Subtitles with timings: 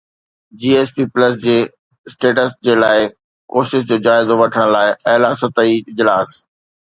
[0.61, 1.57] جي S P plus جي
[2.07, 2.99] status جي لاءِ
[3.51, 6.29] ڪوششن جو جائزو وٺڻ لاءِ اعليٰ سطحي اجلاس